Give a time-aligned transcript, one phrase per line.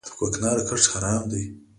[0.05, 1.43] د کوکنارو کښت حرام دی؟